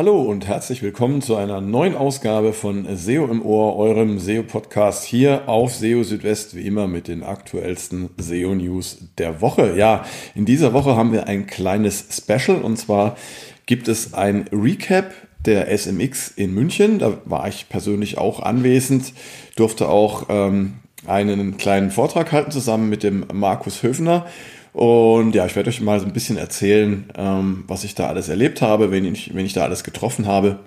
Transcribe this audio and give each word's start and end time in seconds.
Hallo 0.00 0.22
und 0.22 0.48
herzlich 0.48 0.82
willkommen 0.82 1.20
zu 1.20 1.36
einer 1.36 1.60
neuen 1.60 1.94
Ausgabe 1.94 2.54
von 2.54 2.86
SEO 2.96 3.26
im 3.26 3.44
Ohr, 3.44 3.76
eurem 3.76 4.18
SEO-Podcast 4.18 5.04
hier 5.04 5.46
auf 5.46 5.74
SEO 5.74 6.04
Südwest, 6.04 6.56
wie 6.56 6.62
immer 6.62 6.86
mit 6.86 7.06
den 7.06 7.22
aktuellsten 7.22 8.08
SEO-News 8.16 9.08
der 9.18 9.42
Woche. 9.42 9.76
Ja, 9.76 10.06
in 10.34 10.46
dieser 10.46 10.72
Woche 10.72 10.96
haben 10.96 11.12
wir 11.12 11.26
ein 11.26 11.46
kleines 11.46 12.06
Special 12.16 12.62
und 12.62 12.78
zwar 12.78 13.18
gibt 13.66 13.88
es 13.88 14.14
ein 14.14 14.48
Recap 14.50 15.12
der 15.44 15.68
SMX 15.68 16.30
in 16.30 16.54
München. 16.54 16.98
Da 16.98 17.18
war 17.26 17.46
ich 17.46 17.68
persönlich 17.68 18.16
auch 18.16 18.40
anwesend, 18.40 19.12
durfte 19.56 19.90
auch 19.90 20.28
ähm, 20.30 20.76
einen 21.06 21.58
kleinen 21.58 21.90
Vortrag 21.90 22.32
halten 22.32 22.52
zusammen 22.52 22.88
mit 22.88 23.02
dem 23.02 23.26
Markus 23.34 23.82
Höfner. 23.82 24.24
Und 24.72 25.34
ja, 25.34 25.46
ich 25.46 25.56
werde 25.56 25.68
euch 25.68 25.80
mal 25.80 25.98
so 25.98 26.06
ein 26.06 26.12
bisschen 26.12 26.36
erzählen, 26.36 27.10
ähm, 27.16 27.64
was 27.66 27.84
ich 27.84 27.94
da 27.94 28.06
alles 28.06 28.28
erlebt 28.28 28.62
habe, 28.62 28.90
wenn 28.90 29.04
ich, 29.04 29.34
wenn 29.34 29.46
ich 29.46 29.52
da 29.52 29.64
alles 29.64 29.84
getroffen 29.84 30.26
habe. 30.26 30.60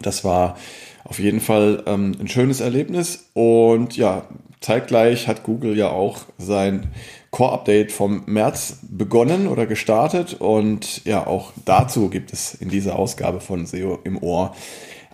Das 0.00 0.24
war 0.24 0.56
auf 1.04 1.18
jeden 1.18 1.40
Fall 1.40 1.82
ähm, 1.86 2.16
ein 2.20 2.28
schönes 2.28 2.60
Erlebnis. 2.60 3.30
Und 3.34 3.96
ja, 3.96 4.26
zeitgleich 4.60 5.28
hat 5.28 5.42
Google 5.42 5.76
ja 5.76 5.90
auch 5.90 6.20
sein 6.38 6.88
Core-Update 7.30 7.92
vom 7.92 8.22
März 8.26 8.78
begonnen 8.82 9.48
oder 9.48 9.66
gestartet. 9.66 10.34
Und 10.38 11.04
ja, 11.04 11.26
auch 11.26 11.52
dazu 11.64 12.08
gibt 12.08 12.32
es 12.32 12.54
in 12.54 12.68
dieser 12.68 12.98
Ausgabe 12.98 13.40
von 13.40 13.66
SEO 13.66 13.98
im 14.04 14.22
Ohr 14.22 14.54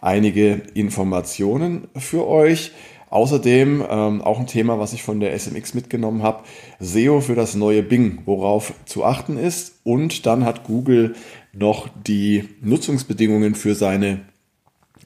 einige 0.00 0.62
Informationen 0.74 1.88
für 1.97 2.27
euch. 2.28 2.72
Außerdem 3.14 3.84
ähm, 3.88 4.22
auch 4.22 4.40
ein 4.40 4.48
Thema, 4.48 4.80
was 4.80 4.92
ich 4.92 5.04
von 5.04 5.20
der 5.20 5.38
SMX 5.38 5.72
mitgenommen 5.72 6.24
habe, 6.24 6.42
SEO 6.80 7.20
für 7.20 7.36
das 7.36 7.54
neue 7.54 7.84
Bing, 7.84 8.22
worauf 8.24 8.72
zu 8.86 9.04
achten 9.04 9.38
ist. 9.38 9.78
Und 9.84 10.26
dann 10.26 10.44
hat 10.44 10.64
Google 10.64 11.14
noch 11.52 11.88
die 12.08 12.48
Nutzungsbedingungen 12.60 13.54
für 13.54 13.76
seine 13.76 14.22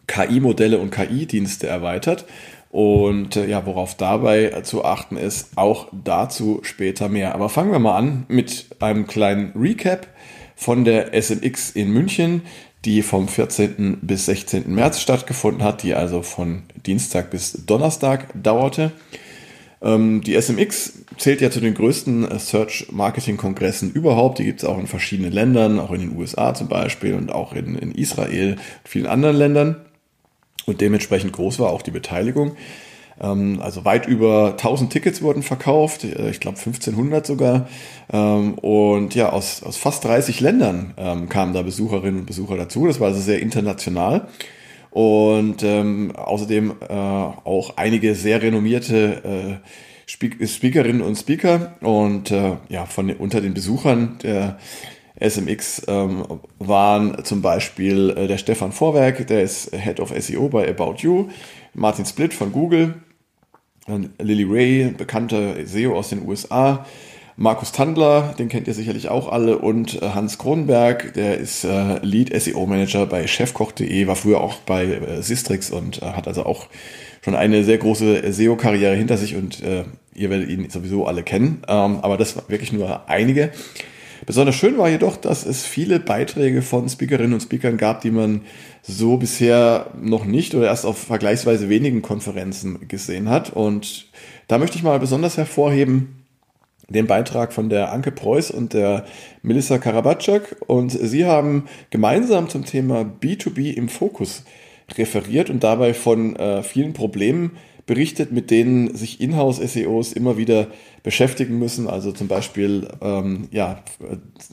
KI-Modelle 0.07 0.79
und 0.79 0.91
KI-Dienste 0.91 1.67
erweitert. 1.67 2.25
Und 2.71 3.37
äh, 3.37 3.47
ja, 3.47 3.67
worauf 3.67 3.95
dabei 3.95 4.63
zu 4.63 4.87
achten 4.87 5.19
ist, 5.19 5.59
auch 5.59 5.89
dazu 5.93 6.61
später 6.63 7.11
mehr. 7.11 7.35
Aber 7.35 7.51
fangen 7.51 7.73
wir 7.73 7.79
mal 7.79 7.99
an 7.99 8.25
mit 8.29 8.69
einem 8.81 9.07
kleinen 9.07 9.53
Recap 9.55 10.07
von 10.57 10.87
der 10.87 11.13
SMX 11.13 11.73
in 11.73 11.91
München 11.91 12.41
die 12.85 13.03
vom 13.03 13.29
14. 13.29 13.99
bis 14.03 14.27
16. 14.27 14.73
März 14.73 15.01
stattgefunden 15.01 15.63
hat, 15.63 15.83
die 15.83 15.95
also 15.95 16.23
von 16.23 16.63
Dienstag 16.87 17.31
bis 17.31 17.65
Donnerstag 17.67 18.29
dauerte. 18.41 18.93
Ähm, 19.81 20.23
die 20.23 20.41
SMX 20.41 21.05
zählt 21.19 21.41
ja 21.41 21.51
zu 21.51 21.61
den 21.61 21.75
größten 21.75 22.39
Search-Marketing-Kongressen 22.39 23.93
überhaupt. 23.93 24.39
Die 24.39 24.45
gibt 24.45 24.63
es 24.63 24.69
auch 24.69 24.79
in 24.79 24.87
verschiedenen 24.87 25.33
Ländern, 25.33 25.79
auch 25.79 25.93
in 25.93 26.01
den 26.01 26.17
USA 26.17 26.55
zum 26.55 26.69
Beispiel 26.69 27.15
und 27.15 27.31
auch 27.33 27.53
in, 27.53 27.77
in 27.77 27.93
Israel 27.93 28.53
und 28.53 28.89
vielen 28.89 29.07
anderen 29.07 29.37
Ländern. 29.37 29.77
Und 30.67 30.81
dementsprechend 30.81 31.33
groß 31.33 31.59
war 31.59 31.71
auch 31.71 31.83
die 31.83 31.91
Beteiligung. 31.91 32.57
Ähm, 33.21 33.61
also 33.61 33.85
weit 33.85 34.07
über 34.07 34.53
1000 34.53 34.93
Tickets 34.93 35.23
wurden 35.23 35.43
verkauft, 35.43 36.05
äh, 36.05 36.31
ich 36.31 36.41
glaube 36.41 36.59
1500 36.59 37.27
sogar. 37.27 37.69
Ähm, 38.13 38.55
und 38.55 39.15
ja, 39.15 39.31
aus, 39.31 39.63
aus 39.63 39.77
fast 39.77 40.05
30 40.05 40.41
Ländern 40.41 40.95
ähm, 40.97 41.29
kamen 41.29 41.53
da 41.53 41.63
Besucherinnen 41.63 42.21
und 42.21 42.27
Besucher 42.27 42.57
dazu. 42.57 42.87
Das 42.87 43.01
war 43.01 43.09
also 43.09 43.21
sehr 43.21 43.41
international. 43.41 44.29
Und 44.91 45.63
ähm, 45.63 46.13
außerdem 46.17 46.75
äh, 46.89 46.95
auch 46.95 47.77
einige 47.77 48.15
sehr 48.15 48.43
renommierte 48.43 49.61
äh, 49.63 50.47
Speakerinnen 50.47 51.03
und 51.03 51.17
Speaker. 51.17 51.75
Und 51.81 52.31
äh, 52.31 52.57
ja, 52.69 52.87
von 52.87 53.11
unter 53.13 53.41
den 53.41 53.55
Besuchern 53.55 54.19
der 54.23 54.59
SMX 55.21 55.83
ähm, 55.89 56.25
waren 56.59 57.25
zum 57.25 57.43
Beispiel 57.43 58.11
äh, 58.11 58.27
der 58.29 58.39
Stefan 58.39 58.73
Vorwerk, 58.73 59.27
der 59.27 59.43
ist 59.43 59.75
Head 59.75 60.01
of 60.01 60.13
SEO 60.17 60.49
bei 60.49 60.69
About 60.69 60.97
You, 60.99 61.29
Martin 61.75 62.07
Split 62.07 62.33
von 62.33 62.53
Google, 62.53 62.95
Lily 64.19 64.45
Ray, 64.45 64.95
bekannte 64.97 65.67
SEO 65.67 65.97
aus 65.97 66.11
den 66.11 66.27
USA, 66.27 66.85
Markus 67.41 67.71
Tandler, 67.71 68.35
den 68.37 68.49
kennt 68.49 68.67
ihr 68.67 68.75
sicherlich 68.75 69.09
auch 69.09 69.31
alle, 69.31 69.59
und 69.59 70.03
äh, 70.03 70.09
Hans 70.11 70.39
Kronberg, 70.39 71.15
der 71.15 71.39
ist 71.39 71.63
äh, 71.63 71.99
Lead 72.03 72.33
SEO 72.41 72.67
Manager 72.67 73.07
bei 73.07 73.29
chefkoch.de, 73.29 74.09
war 74.09 74.17
früher 74.17 74.41
auch 74.41 74.57
bei 74.57 74.87
äh, 74.87 75.23
Sistrix 75.23 75.71
und 75.71 76.03
äh, 76.03 76.07
hat 76.07 76.27
also 76.27 76.45
auch 76.45 76.67
schon 77.23 77.37
eine 77.37 77.63
sehr 77.63 77.79
große 77.79 78.33
SEO-Karriere 78.33 78.97
hinter 78.97 79.17
sich 79.17 79.37
und 79.37 79.63
äh, 79.63 79.85
ihr 80.17 80.31
werdet 80.31 80.49
ihn 80.49 80.69
sowieso 80.69 81.07
alle 81.07 81.23
kennen. 81.23 81.63
Ähm, 81.69 82.01
aber 82.03 82.17
das 82.17 82.35
war 82.37 82.49
wirklich 82.49 82.73
nur 82.73 83.09
einige. 83.09 83.53
Besonders 84.29 84.57
schön 84.57 84.77
war 84.77 84.91
jedoch, 84.91 85.17
dass 85.17 85.47
es 85.47 85.65
viele 85.65 86.01
Beiträge 86.01 86.61
von 86.61 86.87
Speakerinnen 86.87 87.33
und 87.33 87.41
Speakern 87.41 87.79
gab, 87.79 88.03
die 88.03 88.11
man 88.11 88.43
so 88.83 89.17
bisher 89.17 89.87
noch 89.99 90.27
nicht 90.27 90.55
oder 90.55 90.67
erst 90.67 90.85
auf 90.85 90.99
vergleichsweise 90.99 91.71
wenigen 91.71 92.03
Konferenzen 92.03 92.87
gesehen 92.89 93.31
hat. 93.31 93.55
Und 93.55 94.07
da 94.47 94.59
möchte 94.59 94.77
ich 94.77 94.83
mal 94.83 94.99
besonders 94.99 95.39
hervorheben 95.39 96.27
den 96.91 97.07
Beitrag 97.07 97.55
von 97.55 97.71
der 97.71 97.91
Anke 97.91 98.11
Preuß 98.11 98.51
und 98.51 98.75
der 98.75 99.07
Melissa 99.41 99.79
Karabatschak. 99.79 100.57
Und 100.67 100.91
sie 100.91 101.25
haben 101.25 101.65
gemeinsam 101.89 102.51
zum 102.51 102.67
Thema 102.67 103.11
B2B 103.23 103.73
im 103.73 103.89
Fokus 103.89 104.45
referiert 104.99 105.49
und 105.49 105.65
dabei 105.65 105.95
von 105.95 106.37
äh, 106.37 106.63
vielen 106.63 106.93
Problemen 106.93 107.53
berichtet, 107.89 108.31
mit 108.31 108.53
denen 108.53 108.95
sich 108.95 109.21
Inhouse-SEOs 109.21 110.13
immer 110.13 110.37
wieder 110.37 110.69
beschäftigen 111.03 111.59
müssen. 111.59 111.89
Also 111.89 112.13
zum 112.13 112.29
Beispiel 112.29 112.87
ähm, 113.01 113.49
ja, 113.51 113.83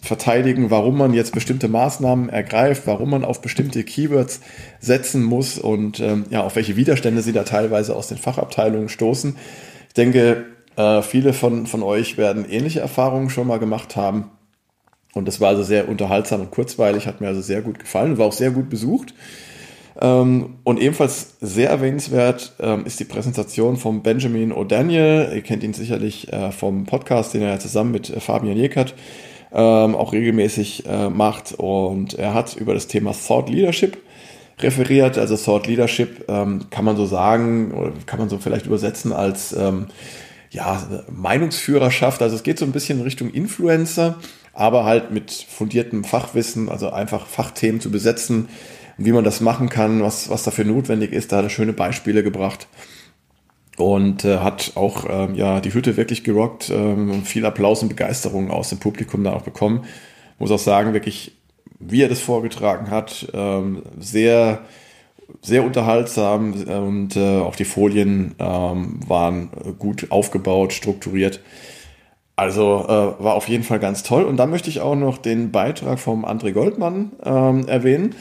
verteidigen, 0.01 0.72
warum 0.72 0.97
man 0.97 1.13
jetzt 1.13 1.34
bestimmte 1.34 1.68
Maßnahmen 1.68 2.29
ergreift, 2.29 2.84
warum 2.88 3.12
man 3.12 3.24
auf 3.24 3.41
bestimmte 3.41 3.84
Keywords 3.84 4.40
setzen 4.79 5.22
muss 5.22 5.59
und 5.59 6.00
ähm, 6.00 6.25
ja, 6.31 6.44
auf 6.44 6.56
welche 6.56 6.78
Widerstände 6.78 7.22
sie 7.22 7.34
da 7.34 7.44
teilweise 7.44 7.95
aus 7.95 8.07
den 8.07 8.18
Fachabteilungen 8.18 8.90
stoßen. 8.90 9.35
Ich 9.90 9.94
denke, 9.94 10.45
äh, 10.78 11.01
viele 11.03 11.34
von, 11.34 11.68
von 11.68 11.84
euch 11.84 12.18
werden 12.18 12.50
ähnliche 12.50 12.79
Erfahrungen 12.79 13.29
schon 13.29 13.47
mal 13.47 13.59
gemacht 13.59 13.95
haben. 13.95 14.31
Und 15.13 15.28
das 15.28 15.40
war 15.40 15.50
also 15.50 15.63
sehr 15.63 15.88
unterhaltsam 15.88 16.41
und 16.41 16.51
kurzweilig, 16.51 17.06
hat 17.06 17.22
mir 17.22 17.28
also 17.28 17.41
sehr 17.41 17.62
gut 17.62 17.79
gefallen, 17.79 18.18
war 18.18 18.25
auch 18.28 18.34
sehr 18.34 18.51
gut 18.51 18.69
besucht. 18.69 19.13
Ähm, 20.01 20.56
und 20.63 20.79
ebenfalls 20.79 21.35
sehr 21.39 21.69
erwähnenswert 21.69 22.53
ähm, 22.59 22.85
ist 22.85 23.00
die 23.00 23.06
Präsentation 23.06 23.78
von 23.78 24.03
Benjamin 24.03 24.51
O'Daniel. 24.51 25.33
Ihr 25.33 25.41
kennt 25.41 25.63
ihn 25.63 25.73
sicherlich 25.73 26.31
äh, 26.33 26.51
vom 26.51 26.85
Podcast, 26.85 27.33
den 27.33 27.41
er 27.41 27.59
zusammen 27.59 27.91
mit 27.91 28.09
äh, 28.09 28.19
Fabian 28.19 28.57
Jekert 28.57 28.94
ähm, 29.53 29.95
auch 29.95 30.11
regelmäßig 30.11 30.85
äh, 30.85 31.09
macht. 31.09 31.53
Und 31.53 32.16
er 32.16 32.33
hat 32.33 32.57
über 32.57 32.73
das 32.73 32.88
Thema 32.88 33.13
Thought 33.13 33.50
Leadership 33.50 33.97
referiert. 34.59 35.17
Also 35.17 35.38
Thought 35.38 35.67
Leadership 35.67 36.27
kann 36.27 36.85
man 36.85 36.95
so 36.95 37.06
sagen, 37.06 37.73
oder 37.73 37.91
kann 38.06 38.19
man 38.19 38.29
so 38.29 38.38
vielleicht 38.38 38.66
übersetzen 38.66 39.12
als 39.12 39.53
ja, 40.50 41.03
Meinungsführerschaft. 41.12 42.22
Also 42.22 42.38
es 42.38 42.44
geht 42.44 42.57
so 42.57 42.63
ein 42.63 42.72
bisschen 42.72 43.00
in 43.00 43.03
Richtung 43.03 43.31
Influencer, 43.31 44.16
aber 44.53 44.85
halt 44.85 45.12
mit 45.12 45.29
fundiertem 45.33 46.06
Fachwissen, 46.06 46.69
also 46.69 46.89
einfach 46.89 47.27
Fachthemen 47.27 47.81
zu 47.81 47.91
besetzen 47.91 48.47
wie 48.97 49.11
man 49.11 49.23
das 49.23 49.41
machen 49.41 49.69
kann, 49.69 50.01
was, 50.01 50.29
was 50.29 50.44
dafür 50.44 50.66
notwendig 50.66 51.11
ist. 51.11 51.31
Da 51.31 51.38
hat 51.38 51.45
er 51.45 51.50
schöne 51.50 51.73
Beispiele 51.73 52.23
gebracht 52.23 52.67
und 53.78 54.23
äh, 54.23 54.38
hat 54.38 54.73
auch 54.75 55.06
ähm, 55.09 55.35
ja 55.35 55.59
die 55.59 55.73
Hütte 55.73 55.97
wirklich 55.97 56.23
gerockt, 56.23 56.69
ähm, 56.69 57.23
viel 57.23 57.45
Applaus 57.45 57.81
und 57.81 57.89
Begeisterung 57.89 58.51
aus 58.51 58.69
dem 58.69 58.79
Publikum 58.79 59.23
da 59.23 59.33
auch 59.33 59.44
bekommen. 59.44 59.85
Muss 60.39 60.51
auch 60.51 60.59
sagen, 60.59 60.94
wirklich, 60.94 61.35
wie 61.79 62.01
er 62.01 62.09
das 62.09 62.22
vorgetragen 62.22 62.89
hat, 62.89 63.28
ähm, 63.33 63.83
sehr 64.00 64.62
sehr 65.42 65.63
unterhaltsam 65.63 66.53
und 66.53 67.15
äh, 67.15 67.39
auch 67.39 67.56
die 67.56 67.65
Folien 67.65 68.36
ähm, 68.39 69.00
waren 69.07 69.50
gut 69.80 70.12
aufgebaut, 70.12 70.74
strukturiert. 70.74 71.42
Also 72.36 72.86
äh, 72.86 73.24
war 73.24 73.33
auf 73.33 73.47
jeden 73.47 73.63
Fall 73.63 73.80
ganz 73.80 74.03
toll. 74.03 74.24
Und 74.24 74.38
dann 74.38 74.50
möchte 74.50 74.69
ich 74.69 74.81
auch 74.81 74.95
noch 74.95 75.18
den 75.18 75.51
Beitrag 75.51 76.00
vom 76.00 76.25
André 76.25 76.51
Goldmann 76.51 77.13
ähm, 77.24 77.68
erwähnen. 77.68 78.15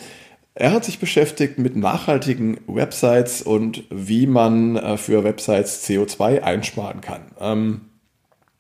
Er 0.57 0.71
hat 0.71 0.85
sich 0.85 1.01
beschäftigt 1.01 1.59
mit 1.59 1.75
nachhaltigen 1.75 2.61
Websites 2.69 3.43
und 3.43 3.85
wie 3.91 4.27
man 4.27 4.77
äh, 4.77 4.97
für 4.97 5.25
Websites 5.25 5.85
CO2 5.89 6.43
einsparen 6.43 7.01
kann. 7.01 7.23
Ähm, 7.41 7.81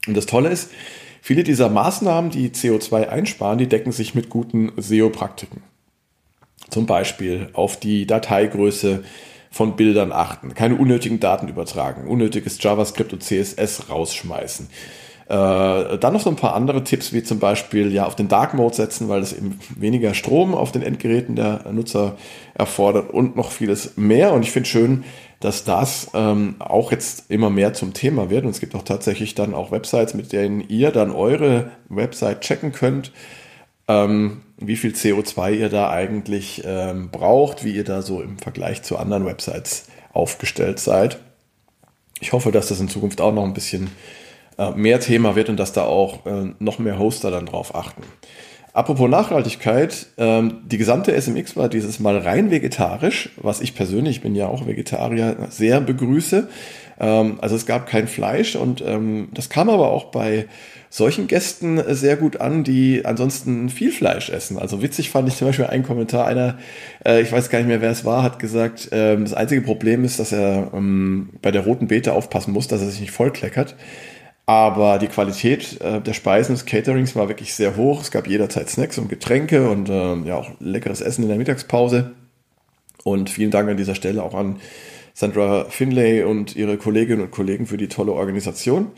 und 0.06 0.16
das 0.16 0.26
Tolle 0.26 0.48
ist, 0.48 0.70
viele 1.22 1.44
dieser 1.44 1.68
Maßnahmen, 1.68 2.30
die 2.30 2.50
CO2 2.50 3.08
einsparen, 3.08 3.58
die 3.58 3.68
decken 3.68 3.92
sich 3.92 4.14
mit 4.14 4.28
guten 4.28 4.72
SEO-Praktiken. 4.76 5.62
Zum 6.68 6.86
Beispiel 6.86 7.50
auf 7.52 7.78
die 7.78 8.06
Dateigröße 8.06 9.04
von 9.52 9.76
Bildern 9.76 10.10
achten, 10.10 10.54
keine 10.54 10.74
unnötigen 10.74 11.20
Daten 11.20 11.46
übertragen, 11.46 12.08
unnötiges 12.08 12.60
JavaScript 12.60 13.12
und 13.12 13.22
CSS 13.22 13.88
rausschmeißen 13.88 14.68
äh, 15.26 15.98
dann 15.98 16.12
noch 16.12 16.20
so 16.20 16.28
ein 16.28 16.36
paar 16.36 16.54
andere 16.54 16.84
Tipps, 16.84 17.12
wie 17.12 17.22
zum 17.22 17.38
Beispiel 17.38 17.92
ja 17.92 18.04
auf 18.04 18.14
den 18.14 18.28
Dark 18.28 18.52
Mode 18.54 18.74
setzen, 18.74 19.08
weil 19.08 19.22
es 19.22 19.32
eben 19.32 19.58
weniger 19.76 20.12
Strom 20.12 20.54
auf 20.54 20.70
den 20.70 20.82
Endgeräten 20.82 21.34
der 21.34 21.64
Nutzer 21.72 22.16
erfordert 22.54 23.10
und 23.10 23.34
noch 23.34 23.50
vieles 23.50 23.96
mehr. 23.96 24.32
Und 24.32 24.42
ich 24.42 24.50
finde 24.50 24.68
schön, 24.68 25.04
dass 25.40 25.64
das 25.64 26.10
ähm, 26.14 26.56
auch 26.58 26.92
jetzt 26.92 27.30
immer 27.30 27.48
mehr 27.48 27.72
zum 27.72 27.94
Thema 27.94 28.28
wird. 28.28 28.44
Und 28.44 28.50
es 28.50 28.60
gibt 28.60 28.74
auch 28.74 28.82
tatsächlich 28.82 29.34
dann 29.34 29.54
auch 29.54 29.70
Websites, 29.70 30.14
mit 30.14 30.32
denen 30.32 30.62
ihr 30.68 30.90
dann 30.90 31.10
eure 31.10 31.70
Website 31.88 32.42
checken 32.42 32.72
könnt, 32.72 33.10
ähm, 33.88 34.42
wie 34.58 34.76
viel 34.76 34.92
CO2 34.92 35.54
ihr 35.54 35.68
da 35.70 35.90
eigentlich 35.90 36.62
ähm, 36.66 37.10
braucht, 37.10 37.64
wie 37.64 37.74
ihr 37.74 37.84
da 37.84 38.02
so 38.02 38.20
im 38.20 38.38
Vergleich 38.38 38.82
zu 38.82 38.98
anderen 38.98 39.24
Websites 39.24 39.86
aufgestellt 40.12 40.80
seid. 40.80 41.18
Ich 42.20 42.32
hoffe, 42.32 42.52
dass 42.52 42.68
das 42.68 42.80
in 42.80 42.88
Zukunft 42.88 43.20
auch 43.20 43.32
noch 43.32 43.44
ein 43.44 43.54
bisschen 43.54 43.90
mehr 44.76 45.00
Thema 45.00 45.36
wird 45.36 45.48
und 45.48 45.58
dass 45.58 45.72
da 45.72 45.84
auch 45.84 46.26
äh, 46.26 46.52
noch 46.58 46.78
mehr 46.78 46.98
Hoster 46.98 47.30
dann 47.30 47.46
drauf 47.46 47.74
achten. 47.74 48.02
Apropos 48.74 49.08
Nachhaltigkeit, 49.08 50.06
ähm, 50.18 50.62
die 50.66 50.78
gesamte 50.78 51.12
SMX 51.12 51.56
war 51.56 51.68
dieses 51.68 52.00
Mal 52.00 52.18
rein 52.18 52.50
vegetarisch, 52.50 53.30
was 53.36 53.60
ich 53.60 53.76
persönlich, 53.76 54.16
ich 54.16 54.22
bin 54.22 54.34
ja 54.34 54.48
auch 54.48 54.66
Vegetarier, 54.66 55.36
sehr 55.48 55.80
begrüße. 55.80 56.48
Ähm, 56.98 57.38
also 57.40 57.54
es 57.54 57.66
gab 57.66 57.86
kein 57.86 58.08
Fleisch 58.08 58.56
und 58.56 58.82
ähm, 58.84 59.28
das 59.32 59.48
kam 59.48 59.70
aber 59.70 59.92
auch 59.92 60.06
bei 60.06 60.46
solchen 60.90 61.28
Gästen 61.28 61.80
sehr 61.94 62.16
gut 62.16 62.40
an, 62.40 62.64
die 62.64 63.02
ansonsten 63.04 63.68
viel 63.68 63.92
Fleisch 63.92 64.28
essen. 64.28 64.58
Also 64.58 64.82
witzig 64.82 65.10
fand 65.10 65.28
ich 65.28 65.36
zum 65.36 65.46
Beispiel 65.46 65.66
einen 65.66 65.84
Kommentar, 65.84 66.26
einer, 66.26 66.58
äh, 67.06 67.22
ich 67.22 67.30
weiß 67.30 67.50
gar 67.50 67.58
nicht 67.58 67.68
mehr, 67.68 67.80
wer 67.80 67.92
es 67.92 68.04
war, 68.04 68.24
hat 68.24 68.40
gesagt, 68.40 68.90
äh, 68.92 69.16
das 69.16 69.34
einzige 69.34 69.62
Problem 69.62 70.04
ist, 70.04 70.18
dass 70.18 70.32
er 70.32 70.72
bei 71.42 71.52
der 71.52 71.62
roten 71.62 71.86
Beete 71.86 72.12
aufpassen 72.12 72.52
muss, 72.52 72.66
dass 72.66 72.80
er 72.80 72.88
sich 72.88 73.00
nicht 73.00 73.12
vollkleckert. 73.12 73.76
Aber 74.46 74.98
die 74.98 75.06
Qualität 75.06 75.80
äh, 75.80 76.00
der 76.00 76.12
Speisen 76.12 76.54
des 76.54 76.66
Caterings 76.66 77.16
war 77.16 77.28
wirklich 77.28 77.54
sehr 77.54 77.76
hoch. 77.76 78.02
Es 78.02 78.10
gab 78.10 78.26
jederzeit 78.26 78.68
Snacks 78.68 78.98
und 78.98 79.08
Getränke 79.08 79.70
und 79.70 79.88
äh, 79.88 80.16
ja 80.16 80.36
auch 80.36 80.50
leckeres 80.60 81.00
Essen 81.00 81.22
in 81.22 81.28
der 81.28 81.38
Mittagspause. 81.38 82.12
Und 83.04 83.30
vielen 83.30 83.50
Dank 83.50 83.68
an 83.70 83.76
dieser 83.76 83.94
Stelle 83.94 84.22
auch 84.22 84.34
an 84.34 84.56
Sandra 85.14 85.66
Finlay 85.68 86.24
und 86.24 86.56
ihre 86.56 86.76
Kolleginnen 86.76 87.22
und 87.22 87.30
Kollegen 87.30 87.66
für 87.66 87.76
die 87.76 87.88
tolle 87.88 88.12
Organisation. 88.12 88.88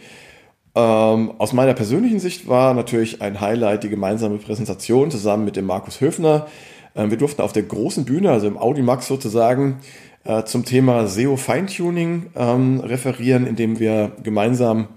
Ähm, 0.75 1.33
aus 1.39 1.53
meiner 1.53 1.75
persönlichen 1.75 2.19
Sicht 2.19 2.49
war 2.49 2.75
natürlich 2.75 3.23
ein 3.23 3.41
Highlight 3.41 3.85
die 3.85 3.89
gemeinsame 3.89 4.39
Präsentation 4.39 5.11
zusammen 5.11 5.45
mit 5.45 5.57
dem 5.57 5.67
Markus 5.67 6.01
Höfner. 6.01 6.49
Ähm, 6.95 7.11
wir 7.11 7.19
durften 7.19 7.43
auf 7.43 7.53
der 7.53 7.63
großen 7.63 8.05
Bühne, 8.05 8.31
also 8.31 8.47
im 8.49 8.59
Audimax 8.59 9.07
sozusagen, 9.07 9.79
äh, 10.25 10.43
zum 10.45 10.65
Thema 10.65 11.07
SEO 11.07 11.37
Feintuning 11.37 12.27
ähm, 12.35 12.81
referieren, 12.81 13.47
indem 13.47 13.79
wir 13.79 14.13
gemeinsam 14.23 14.89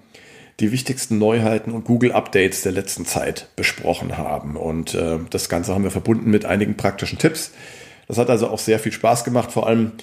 die 0.59 0.71
wichtigsten 0.71 1.17
Neuheiten 1.17 1.71
und 1.71 1.85
Google-Updates 1.85 2.61
der 2.63 2.71
letzten 2.71 3.06
Zeit 3.06 3.47
besprochen 3.56 4.17
haben. 4.17 4.56
Und 4.56 4.94
äh, 4.94 5.19
das 5.29 5.50
Ganze 5.50 5.73
haben 5.73 5.83
wir 5.83 5.91
verbunden 5.91 6.29
mit 6.29 6.45
einigen 6.45 6.75
praktischen 6.75 7.17
Tipps. 7.17 7.51
Das 8.07 8.17
hat 8.17 8.29
also 8.29 8.47
auch 8.50 8.59
sehr 8.59 8.79
viel 8.79 8.91
Spaß 8.91 9.23
gemacht, 9.23 9.51
vor 9.51 9.67
allem 9.67 9.94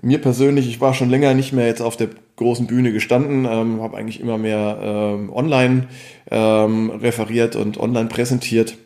mir 0.00 0.20
persönlich. 0.20 0.68
Ich 0.68 0.80
war 0.80 0.94
schon 0.94 1.10
länger 1.10 1.34
nicht 1.34 1.52
mehr 1.52 1.66
jetzt 1.66 1.82
auf 1.82 1.96
der 1.96 2.08
großen 2.36 2.66
Bühne 2.66 2.92
gestanden, 2.92 3.44
ähm, 3.44 3.82
habe 3.82 3.96
eigentlich 3.96 4.20
immer 4.20 4.38
mehr 4.38 4.78
ähm, 4.82 5.32
online 5.32 5.88
ähm, 6.30 6.90
referiert 6.90 7.56
und 7.56 7.78
online 7.78 8.08
präsentiert. 8.08 8.76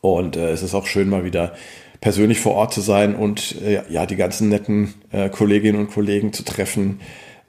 Und 0.00 0.36
äh, 0.36 0.50
es 0.50 0.62
ist 0.62 0.74
auch 0.74 0.86
schön, 0.86 1.08
mal 1.08 1.24
wieder 1.24 1.54
persönlich 2.00 2.40
vor 2.40 2.54
Ort 2.54 2.74
zu 2.74 2.80
sein 2.80 3.14
und 3.14 3.60
äh, 3.62 3.82
ja, 3.88 4.06
die 4.06 4.16
ganzen 4.16 4.48
netten 4.48 4.94
äh, 5.10 5.28
Kolleginnen 5.28 5.78
und 5.80 5.90
Kollegen 5.90 6.32
zu 6.32 6.44
treffen 6.44 7.00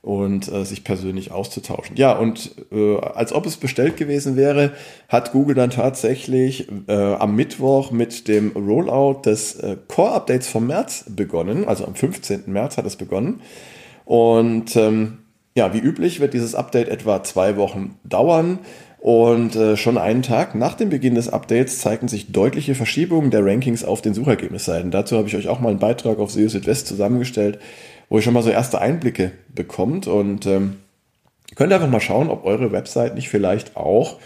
und 0.08 0.50
äh, 0.50 0.64
sich 0.64 0.86
persönlich 0.86 1.32
auszutauschen. 1.34 1.98
Ja, 1.98 2.14
und 2.14 2.56
äh, 2.72 2.98
als 2.98 3.34
ob 3.34 3.46
es 3.46 3.58
bestellt 3.58 3.98
gewesen 3.98 4.38
wäre, 4.38 4.72
hat 5.10 5.34
Google 5.34 5.54
dann 5.54 5.70
tatsächlich 5.70 6.70
äh, 6.88 6.94
am 6.94 7.36
Mittwoch 7.36 7.92
mit 7.92 8.30
dem 8.30 8.52
Rollout 8.52 9.24
des 9.26 9.56
äh, 9.56 9.76
Core-Updates 9.90 10.48
vom 10.48 10.66
März 10.68 11.04
begonnen. 11.10 11.68
Also 11.68 11.86
am 11.86 11.94
15. 11.94 12.44
März 12.46 12.78
hat 12.78 12.86
es 12.86 12.96
begonnen. 12.96 13.42
Und 14.06 14.78
ähm, 14.78 15.18
ja, 15.58 15.74
wie 15.74 15.80
üblich 15.80 16.22
wird 16.22 16.34
dieses 16.34 16.56
Update 16.56 16.88
etwa 16.88 17.22
zwei 17.24 17.58
Wochen 17.58 18.00
dauern. 18.06 18.60
Und 19.00 19.58
äh, 19.58 19.76
schon 19.76 19.98
einen 19.98 20.22
Tag 20.22 20.56
nach 20.56 20.76
dem 20.76 20.88
Beginn 20.88 21.16
des 21.16 21.28
Updates 21.28 21.80
zeigen 21.80 22.08
sich 22.08 22.32
deutliche 22.32 22.76
Verschiebungen 22.76 23.30
der 23.30 23.46
Rankings 23.46 23.84
auf 23.84 24.02
den 24.02 24.14
Suchergebnisseiten. 24.14 24.90
Dazu 24.90 25.18
habe 25.18 25.28
ich 25.28 25.36
euch 25.36 25.50
auch 25.50 25.60
mal 25.60 25.70
einen 25.70 25.80
Beitrag 25.80 26.18
auf 26.20 26.32
SEO 26.32 26.48
Südwest 26.48 26.88
zusammengestellt 26.88 27.60
wo 28.10 28.18
ihr 28.18 28.22
schon 28.22 28.34
mal 28.34 28.44
so 28.44 28.50
erste 28.50 28.80
Einblicke 28.80 29.32
bekommt 29.50 30.08
und 30.08 30.46
ähm, 30.46 30.78
könnt 31.56 31.74
einfach 31.74 31.90
mal 31.90 32.02
schauen, 32.02 32.30
ob 32.30 32.46
eure 32.46 32.72
Website 32.72 33.16
nicht 33.16 33.30
vielleicht 33.30 33.76
auch 33.76 34.20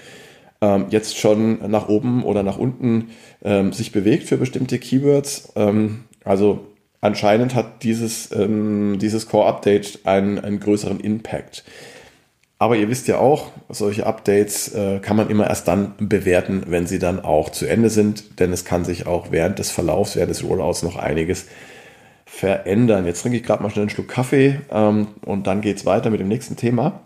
ähm, 0.62 0.86
jetzt 0.90 1.18
schon 1.18 1.70
nach 1.70 1.90
oben 1.90 2.24
oder 2.24 2.44
nach 2.44 2.58
unten 2.58 3.10
ähm, 3.44 3.74
sich 3.74 3.92
bewegt 3.92 4.28
für 4.28 4.38
bestimmte 4.38 4.80
Keywords. 4.80 5.52
Ähm, 5.56 6.06
also 6.24 6.68
anscheinend 7.02 7.56
hat 7.56 7.84
dieses, 7.84 8.32
ähm, 8.32 8.98
dieses 9.00 9.28
Core-Update 9.28 10.02
einen, 10.06 10.40
einen 10.40 10.60
größeren 10.60 11.00
Impact. 11.00 11.64
Aber 12.60 12.76
ihr 12.76 12.90
wisst 12.90 13.08
ja 13.08 13.18
auch, 13.18 13.48
solche 13.70 14.06
Updates 14.06 14.76
äh, 14.76 15.00
kann 15.00 15.18
man 15.18 15.32
immer 15.32 15.48
erst 15.48 15.68
dann 15.68 15.96
bewerten, 15.98 16.62
wenn 16.68 16.86
sie 16.86 17.00
dann 17.00 17.20
auch 17.20 17.50
zu 17.50 17.66
Ende 17.66 17.90
sind, 17.90 18.40
denn 18.40 18.54
es 18.54 18.66
kann 18.66 18.86
sich 18.86 19.08
auch 19.08 19.32
während 19.32 19.58
des 19.58 19.72
Verlaufs, 19.72 20.16
während 20.16 20.30
des 20.30 20.44
Rollouts 20.44 20.84
noch 20.84 20.96
einiges 20.96 21.48
verändern. 22.32 23.06
Jetzt 23.06 23.22
trinke 23.22 23.38
ich 23.38 23.44
gerade 23.44 23.62
mal 23.62 23.70
schnell 23.70 23.84
einen 23.84 23.90
Schluck 23.90 24.08
Kaffee 24.08 24.62
ähm, 24.72 25.08
und 25.26 25.48
dann 25.48 25.60
geht 25.60 25.78
es 25.78 25.86
weiter 25.86 26.10
mit 26.10 26.22
dem 26.22 26.30
nächsten 26.30 26.56
Thema. 26.56 27.02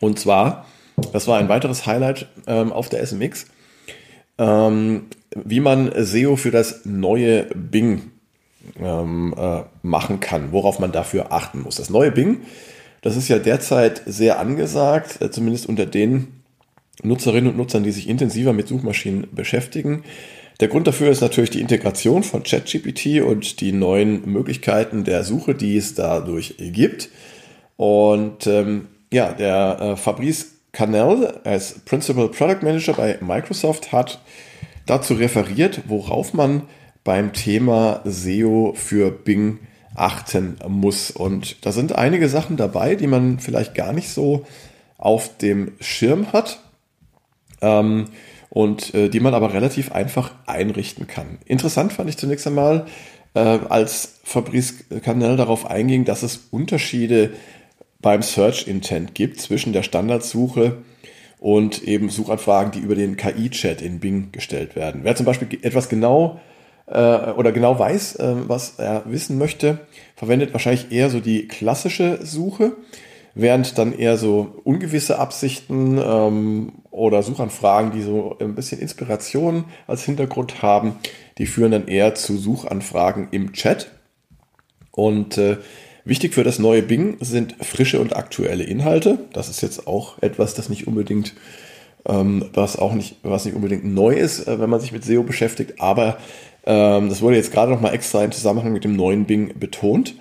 Und 0.00 0.18
zwar, 0.18 0.64
das 1.12 1.28
war 1.28 1.38
ein 1.38 1.50
weiteres 1.50 1.86
Highlight 1.86 2.26
ähm, 2.46 2.72
auf 2.72 2.88
der 2.88 3.06
SMX, 3.06 3.46
ähm, 4.38 5.06
wie 5.36 5.60
man 5.60 5.92
SEO 5.94 6.36
für 6.36 6.50
das 6.50 6.86
neue 6.86 7.44
Bing 7.54 8.12
ähm, 8.80 9.34
äh, 9.36 9.60
machen 9.82 10.20
kann, 10.20 10.50
worauf 10.52 10.78
man 10.78 10.90
dafür 10.90 11.30
achten 11.30 11.60
muss. 11.60 11.76
Das 11.76 11.90
neue 11.90 12.10
Bing, 12.10 12.40
das 13.02 13.16
ist 13.16 13.28
ja 13.28 13.38
derzeit 13.38 14.02
sehr 14.06 14.38
angesagt, 14.38 15.20
äh, 15.20 15.30
zumindest 15.30 15.68
unter 15.68 15.84
den 15.84 16.28
Nutzerinnen 17.02 17.50
und 17.50 17.58
Nutzern, 17.58 17.84
die 17.84 17.92
sich 17.92 18.08
intensiver 18.08 18.54
mit 18.54 18.68
Suchmaschinen 18.68 19.28
beschäftigen. 19.32 20.02
Der 20.60 20.68
Grund 20.68 20.88
dafür 20.88 21.10
ist 21.10 21.20
natürlich 21.20 21.50
die 21.50 21.60
Integration 21.60 22.24
von 22.24 22.42
ChatGPT 22.42 23.20
und 23.22 23.60
die 23.60 23.72
neuen 23.72 24.28
Möglichkeiten 24.30 25.04
der 25.04 25.22
Suche, 25.22 25.54
die 25.54 25.76
es 25.76 25.94
dadurch 25.94 26.56
gibt. 26.58 27.10
Und 27.76 28.46
ähm, 28.48 28.88
ja, 29.12 29.32
der 29.32 29.78
äh, 29.80 29.96
Fabrice 29.96 30.46
Canel 30.72 31.40
als 31.44 31.78
Principal 31.80 32.28
Product 32.28 32.62
Manager 32.62 32.94
bei 32.94 33.18
Microsoft 33.20 33.92
hat 33.92 34.20
dazu 34.86 35.14
referiert, 35.14 35.82
worauf 35.86 36.34
man 36.34 36.62
beim 37.04 37.32
Thema 37.32 38.00
SEO 38.04 38.74
für 38.74 39.12
Bing 39.12 39.60
achten 39.94 40.56
muss. 40.66 41.12
Und 41.12 41.64
da 41.64 41.72
sind 41.72 41.94
einige 41.94 42.28
Sachen 42.28 42.56
dabei, 42.56 42.96
die 42.96 43.06
man 43.06 43.38
vielleicht 43.38 43.74
gar 43.74 43.92
nicht 43.92 44.08
so 44.08 44.44
auf 44.98 45.38
dem 45.38 45.72
Schirm 45.80 46.32
hat. 46.32 46.60
Ähm, 47.60 48.06
und 48.50 48.94
äh, 48.94 49.08
die 49.08 49.20
man 49.20 49.34
aber 49.34 49.52
relativ 49.52 49.92
einfach 49.92 50.32
einrichten 50.46 51.06
kann. 51.06 51.38
Interessant 51.44 51.92
fand 51.92 52.08
ich 52.08 52.16
zunächst 52.16 52.46
einmal, 52.46 52.86
äh, 53.34 53.40
als 53.40 54.20
Fabrice 54.24 54.74
Canel 55.02 55.36
darauf 55.36 55.70
einging, 55.70 56.04
dass 56.04 56.22
es 56.22 56.48
Unterschiede 56.50 57.30
beim 58.00 58.22
Search 58.22 58.68
Intent 58.68 59.14
gibt 59.14 59.40
zwischen 59.40 59.72
der 59.72 59.82
Standardsuche 59.82 60.78
und 61.38 61.82
eben 61.82 62.10
Suchanfragen, 62.10 62.72
die 62.72 62.80
über 62.80 62.94
den 62.94 63.16
KI-Chat 63.16 63.82
in 63.82 64.00
Bing 64.00 64.32
gestellt 64.32 64.76
werden. 64.76 65.02
Wer 65.04 65.16
zum 65.16 65.26
Beispiel 65.26 65.48
etwas 65.62 65.88
genau 65.88 66.40
äh, 66.86 67.30
oder 67.32 67.52
genau 67.52 67.78
weiß, 67.78 68.16
äh, 68.16 68.34
was 68.48 68.78
er 68.78 69.02
wissen 69.06 69.38
möchte, 69.38 69.78
verwendet 70.16 70.52
wahrscheinlich 70.52 70.90
eher 70.90 71.10
so 71.10 71.20
die 71.20 71.46
klassische 71.46 72.24
Suche 72.24 72.76
während 73.38 73.78
dann 73.78 73.96
eher 73.96 74.18
so 74.18 74.60
ungewisse 74.64 75.18
Absichten 75.18 75.98
ähm, 76.02 76.72
oder 76.90 77.22
Suchanfragen, 77.22 77.92
die 77.92 78.02
so 78.02 78.36
ein 78.40 78.54
bisschen 78.54 78.80
Inspiration 78.80 79.64
als 79.86 80.04
Hintergrund 80.04 80.60
haben, 80.60 80.96
die 81.38 81.46
führen 81.46 81.70
dann 81.70 81.88
eher 81.88 82.14
zu 82.14 82.36
Suchanfragen 82.36 83.28
im 83.30 83.52
Chat. 83.52 83.92
Und 84.90 85.38
äh, 85.38 85.56
wichtig 86.04 86.34
für 86.34 86.42
das 86.42 86.58
neue 86.58 86.82
Bing 86.82 87.16
sind 87.20 87.54
frische 87.64 88.00
und 88.00 88.16
aktuelle 88.16 88.64
Inhalte. 88.64 89.20
Das 89.32 89.48
ist 89.48 89.62
jetzt 89.62 89.86
auch 89.86 90.20
etwas, 90.20 90.54
das 90.54 90.68
nicht 90.68 90.86
unbedingt 90.86 91.34
ähm, 92.06 92.44
was 92.52 92.76
auch 92.76 92.92
nicht, 92.92 93.16
was 93.22 93.44
nicht 93.44 93.54
unbedingt 93.54 93.84
neu 93.84 94.14
ist, 94.14 94.48
äh, 94.48 94.58
wenn 94.58 94.70
man 94.70 94.80
sich 94.80 94.92
mit 94.92 95.04
SEO 95.04 95.22
beschäftigt, 95.22 95.80
aber 95.80 96.18
ähm, 96.66 97.08
das 97.08 97.22
wurde 97.22 97.36
jetzt 97.36 97.52
gerade 97.52 97.70
noch 97.70 97.80
mal 97.80 97.92
extra 97.94 98.24
im 98.24 98.32
Zusammenhang 98.32 98.72
mit 98.72 98.84
dem 98.84 98.96
neuen 98.96 99.26
Bing 99.26 99.58
betont. 99.58 100.14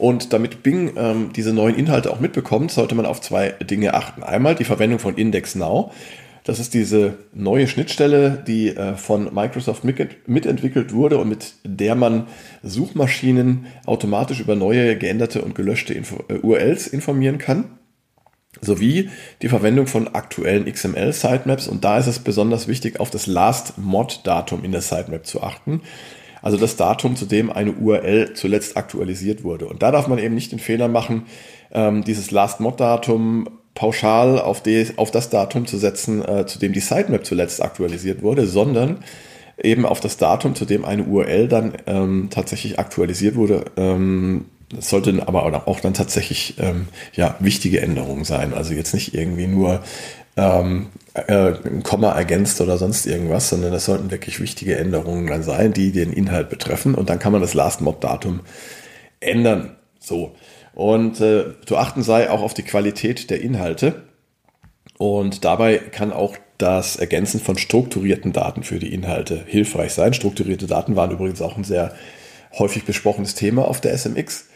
Und 0.00 0.32
damit 0.32 0.62
Bing 0.62 0.94
ähm, 0.96 1.30
diese 1.36 1.52
neuen 1.52 1.76
Inhalte 1.76 2.10
auch 2.10 2.20
mitbekommt, 2.20 2.70
sollte 2.70 2.94
man 2.94 3.04
auf 3.04 3.20
zwei 3.20 3.50
Dinge 3.50 3.92
achten. 3.92 4.22
Einmal 4.22 4.54
die 4.54 4.64
Verwendung 4.64 4.98
von 4.98 5.14
Index 5.14 5.54
Now. 5.54 5.92
Das 6.42 6.58
ist 6.58 6.72
diese 6.72 7.18
neue 7.34 7.68
Schnittstelle, 7.68 8.42
die 8.46 8.68
äh, 8.74 8.96
von 8.96 9.34
Microsoft 9.34 9.84
mitentwickelt 9.84 10.94
wurde 10.94 11.18
und 11.18 11.28
mit 11.28 11.52
der 11.64 11.96
man 11.96 12.28
Suchmaschinen 12.62 13.66
automatisch 13.84 14.40
über 14.40 14.56
neue, 14.56 14.96
geänderte 14.96 15.42
und 15.42 15.54
gelöschte 15.54 15.92
Info 15.92 16.24
äh, 16.28 16.38
URLs 16.38 16.86
informieren 16.86 17.36
kann. 17.36 17.64
Sowie 18.62 19.10
die 19.42 19.48
Verwendung 19.48 19.86
von 19.86 20.08
aktuellen 20.08 20.64
XML-Sitemaps. 20.64 21.68
Und 21.68 21.84
da 21.84 21.98
ist 21.98 22.06
es 22.06 22.20
besonders 22.20 22.68
wichtig, 22.68 23.00
auf 23.00 23.10
das 23.10 23.26
Last-Mod-Datum 23.26 24.64
in 24.64 24.72
der 24.72 24.80
Sitemap 24.80 25.26
zu 25.26 25.42
achten 25.42 25.82
also 26.42 26.56
das 26.56 26.76
Datum, 26.76 27.16
zu 27.16 27.26
dem 27.26 27.50
eine 27.50 27.72
URL 27.72 28.34
zuletzt 28.34 28.76
aktualisiert 28.76 29.44
wurde. 29.44 29.66
Und 29.66 29.82
da 29.82 29.90
darf 29.90 30.08
man 30.08 30.18
eben 30.18 30.34
nicht 30.34 30.52
den 30.52 30.58
Fehler 30.58 30.88
machen, 30.88 31.26
ähm, 31.72 32.04
dieses 32.04 32.30
Last-Mod-Datum 32.30 33.48
pauschal 33.74 34.40
auf, 34.40 34.62
die, 34.62 34.86
auf 34.96 35.10
das 35.10 35.30
Datum 35.30 35.66
zu 35.66 35.78
setzen, 35.78 36.24
äh, 36.26 36.46
zu 36.46 36.58
dem 36.58 36.72
die 36.72 36.80
Sitemap 36.80 37.24
zuletzt 37.24 37.62
aktualisiert 37.62 38.22
wurde, 38.22 38.46
sondern 38.46 38.98
eben 39.62 39.86
auf 39.86 40.00
das 40.00 40.16
Datum, 40.16 40.54
zu 40.54 40.64
dem 40.64 40.84
eine 40.84 41.04
URL 41.04 41.48
dann 41.48 41.72
ähm, 41.86 42.28
tatsächlich 42.30 42.78
aktualisiert 42.78 43.36
wurde. 43.36 43.64
Ähm, 43.76 44.46
das 44.74 44.88
sollten 44.88 45.20
aber 45.20 45.66
auch 45.66 45.80
dann 45.80 45.94
tatsächlich 45.94 46.54
ähm, 46.58 46.86
ja, 47.12 47.36
wichtige 47.40 47.80
Änderungen 47.80 48.24
sein. 48.24 48.54
Also 48.54 48.72
jetzt 48.72 48.94
nicht 48.94 49.14
irgendwie 49.14 49.48
nur 49.48 49.82
ähm, 50.40 50.86
äh, 51.14 51.52
Komma 51.82 52.12
ergänzt 52.12 52.60
oder 52.60 52.78
sonst 52.78 53.06
irgendwas, 53.06 53.50
sondern 53.50 53.72
das 53.72 53.84
sollten 53.84 54.10
wirklich 54.10 54.40
wichtige 54.40 54.76
Änderungen 54.76 55.26
dann 55.26 55.42
sein, 55.42 55.72
die 55.72 55.92
den 55.92 56.12
Inhalt 56.12 56.48
betreffen. 56.48 56.94
Und 56.94 57.10
dann 57.10 57.18
kann 57.18 57.32
man 57.32 57.42
das 57.42 57.54
Last-Mob-Datum 57.54 58.40
ändern. 59.20 59.76
So. 59.98 60.34
Und 60.74 61.20
äh, 61.20 61.44
zu 61.66 61.76
achten 61.76 62.02
sei 62.02 62.30
auch 62.30 62.42
auf 62.42 62.54
die 62.54 62.62
Qualität 62.62 63.28
der 63.28 63.42
Inhalte. 63.42 64.02
Und 64.98 65.44
dabei 65.44 65.78
kann 65.78 66.12
auch 66.12 66.36
das 66.58 66.96
Ergänzen 66.96 67.40
von 67.40 67.58
strukturierten 67.58 68.32
Daten 68.32 68.62
für 68.62 68.78
die 68.78 68.92
Inhalte 68.92 69.42
hilfreich 69.46 69.92
sein. 69.92 70.14
Strukturierte 70.14 70.66
Daten 70.66 70.96
waren 70.96 71.10
übrigens 71.10 71.42
auch 71.42 71.56
ein 71.56 71.64
sehr 71.64 71.94
häufig 72.58 72.84
besprochenes 72.84 73.34
Thema 73.34 73.66
auf 73.66 73.80
der 73.80 73.96
SMX. 73.96 74.49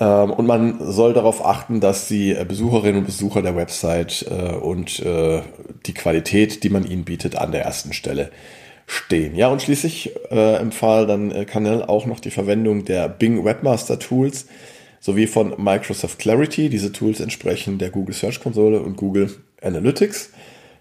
Ähm, 0.00 0.30
und 0.30 0.46
man 0.46 0.78
soll 0.80 1.12
darauf 1.12 1.44
achten, 1.44 1.80
dass 1.80 2.08
die 2.08 2.34
Besucherinnen 2.48 3.00
und 3.00 3.06
Besucher 3.06 3.42
der 3.42 3.54
Website 3.54 4.26
äh, 4.28 4.54
und 4.54 4.98
äh, 5.00 5.42
die 5.86 5.94
Qualität, 5.94 6.64
die 6.64 6.70
man 6.70 6.90
ihnen 6.90 7.04
bietet, 7.04 7.36
an 7.36 7.52
der 7.52 7.62
ersten 7.62 7.92
Stelle 7.92 8.30
stehen. 8.86 9.36
Ja, 9.36 9.48
und 9.48 9.62
schließlich 9.62 10.12
äh, 10.30 10.56
empfahl 10.56 11.06
dann 11.06 11.46
Canel 11.46 11.84
auch 11.84 12.06
noch 12.06 12.18
die 12.18 12.32
Verwendung 12.32 12.84
der 12.84 13.08
Bing 13.08 13.44
Webmaster 13.44 13.98
Tools 14.00 14.46
sowie 14.98 15.26
von 15.26 15.54
Microsoft 15.58 16.18
Clarity. 16.18 16.70
Diese 16.70 16.92
Tools 16.92 17.20
entsprechen 17.20 17.78
der 17.78 17.90
Google 17.90 18.14
Search 18.14 18.40
Konsole 18.40 18.80
und 18.80 18.96
Google 18.96 19.30
Analytics. 19.62 20.30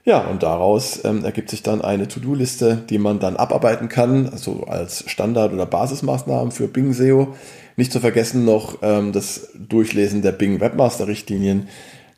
Ja, 0.10 0.22
und 0.22 0.42
daraus 0.42 1.06
ähm, 1.06 1.24
ergibt 1.24 1.52
sich 1.52 1.62
dann 1.62 1.84
eine 1.84 2.08
To-Do-Liste, 2.08 2.82
die 2.90 2.98
man 2.98 3.20
dann 3.20 3.38
abarbeiten 3.38 3.90
kann, 3.90 4.28
also 4.30 4.64
als 4.64 5.04
Standard- 5.08 5.54
oder 5.54 5.68
Basismaßnahmen 5.68 6.52
für 6.52 6.68
Bing 6.68 6.94
SEO. 6.94 7.36
Nicht 7.76 7.92
zu 7.92 8.00
vergessen 8.00 8.44
noch 8.44 8.80
ähm, 8.82 9.12
das 9.12 9.50
Durchlesen 9.54 10.24
der 10.24 10.32
Bing 10.32 10.62
Webmaster-Richtlinien. 10.62 11.68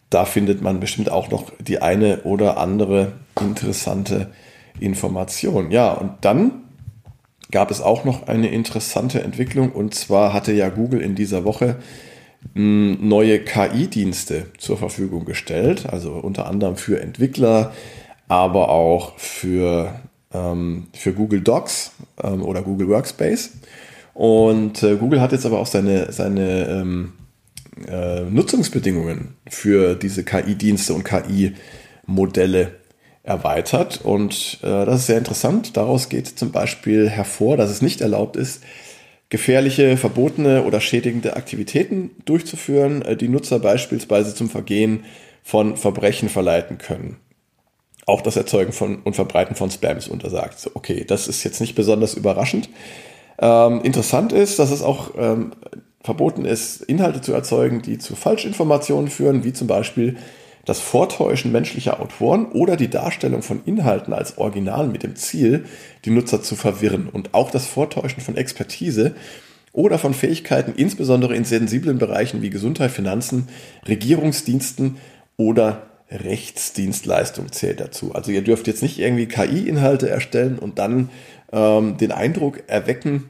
Da 0.10 0.24
findet 0.24 0.62
man 0.62 0.80
bestimmt 0.80 1.12
auch 1.12 1.32
noch 1.32 1.52
die 1.60 1.82
eine 1.82 2.22
oder 2.22 2.58
andere 2.58 3.12
interessante 3.38 4.32
Information. 4.80 5.70
Ja, 5.70 5.92
und 5.92 6.14
dann 6.22 6.62
gab 7.52 7.72
es 7.72 7.82
auch 7.82 8.06
noch 8.06 8.26
eine 8.26 8.52
interessante 8.52 9.22
Entwicklung 9.22 9.70
und 9.70 9.96
zwar 9.96 10.32
hatte 10.32 10.54
ja 10.54 10.70
Google 10.70 11.02
in 11.02 11.16
dieser 11.16 11.44
Woche 11.44 11.76
neue 12.54 13.40
KI-Dienste 13.40 14.48
zur 14.58 14.78
Verfügung 14.78 15.26
gestellt, 15.26 15.86
also 15.88 16.14
unter 16.14 16.48
anderem 16.48 16.76
für 16.76 17.00
Entwickler, 17.00 17.72
aber 18.28 18.70
auch 18.70 19.18
für, 19.18 20.00
ähm, 20.34 20.88
für 20.94 21.14
Google 21.14 21.42
Docs 21.42 21.92
ähm, 22.22 22.44
oder 22.44 22.62
Google 22.62 22.90
Workspace. 22.90 23.52
Und 24.14 24.84
äh, 24.84 24.96
Google 24.98 25.22
hat 25.22 25.32
jetzt 25.32 25.46
aber 25.46 25.60
auch 25.60 25.68
seine, 25.68 26.12
seine 26.12 26.68
ähm, 26.68 27.14
äh, 27.88 28.22
Nutzungsbedingungen 28.22 29.36
für 29.50 29.96
diese 29.96 30.24
KI-Dienste 30.24 30.94
und 30.94 31.04
KI-Modelle 31.04 32.72
erweitert. 33.24 34.02
Und 34.04 34.60
äh, 34.62 34.86
das 34.86 35.02
ist 35.02 35.08
sehr 35.08 35.18
interessant. 35.18 35.78
Daraus 35.78 36.10
geht 36.10 36.28
zum 36.28 36.52
Beispiel 36.52 37.10
hervor, 37.10 37.56
dass 37.56 37.70
es 37.70 37.82
nicht 37.82 38.02
erlaubt 38.02 38.36
ist, 38.36 38.62
gefährliche, 39.32 39.98
verbotene 39.98 40.66
oder 40.66 40.82
schädigende 40.82 41.36
Aktivitäten 41.36 42.12
durchzuführen, 42.26 43.02
äh, 43.02 43.18
die 43.18 43.30
Nutzer 43.30 43.58
beispielsweise 43.58 44.36
zum 44.36 44.50
Vergehen 44.50 45.06
von 45.42 45.78
Verbrechen 45.78 46.30
verleiten 46.30 46.78
können. 46.78 47.18
Auch 48.06 48.22
das 48.22 48.36
Erzeugen 48.36 48.74
von 48.74 49.00
und 49.04 49.16
Verbreiten 49.16 49.56
von 49.56 49.72
Spam 49.72 49.98
ist 49.98 50.10
untersagt. 50.10 50.70
Okay, 50.74 51.06
das 51.08 51.28
ist 51.28 51.44
jetzt 51.44 51.62
nicht 51.62 51.76
besonders 51.76 52.14
überraschend. 52.14 52.70
Ähm, 53.40 53.82
interessant 53.82 54.34
ist, 54.34 54.60
dass 54.60 54.70
es 54.70 54.82
auch 54.82 55.12
ähm, 55.18 55.54
verboten 56.04 56.46
ist, 56.46 56.82
Inhalte 56.82 57.22
zu 57.22 57.32
erzeugen, 57.32 57.82
die 57.82 57.98
zu 57.98 58.16
Falschinformationen 58.16 59.10
führen, 59.10 59.44
wie 59.44 59.54
zum 59.54 59.68
Beispiel 59.68 60.18
das 60.66 60.80
Vortäuschen 60.80 61.52
menschlicher 61.52 62.00
Autoren 62.00 62.46
oder 62.52 62.76
die 62.76 62.90
Darstellung 62.90 63.42
von 63.42 63.62
Inhalten 63.66 64.14
als 64.14 64.38
Original 64.38 64.88
mit 64.88 65.04
dem 65.04 65.16
Ziel, 65.16 65.66
die 66.06 66.12
Nutzer 66.12 66.42
zu 66.42 66.56
verwirren 66.56 67.10
und 67.12 67.34
auch 67.34 67.52
das 67.52 67.66
Vortäuschen 67.66 68.22
von 68.22 68.38
Expertise 68.38 69.16
oder 69.74 69.98
von 69.98 70.14
Fähigkeiten, 70.14 70.74
insbesondere 70.76 71.36
in 71.36 71.46
sensiblen 71.46 71.98
Bereichen 71.98 72.42
wie 72.42 72.50
Gesundheit, 72.50 72.92
Finanzen, 72.92 73.48
Regierungsdiensten 73.88 74.98
oder 75.38 75.84
Rechtsdienstleistung 76.12 77.52
zählt 77.52 77.80
dazu. 77.80 78.14
Also 78.14 78.32
ihr 78.32 78.44
dürft 78.44 78.68
jetzt 78.68 78.84
nicht 78.84 79.00
irgendwie 79.00 79.28
KI-Inhalte 79.28 80.10
erstellen 80.10 80.60
und 80.60 80.78
dann 80.78 81.10
ähm, 81.54 81.98
den 81.98 82.12
Eindruck 82.12 82.64
erwecken, 82.68 83.30